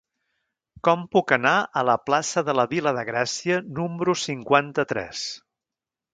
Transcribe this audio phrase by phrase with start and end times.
[0.87, 1.51] Com puc anar
[1.81, 5.25] a la plaça de la Vila de Gràcia número cinquanta-tres?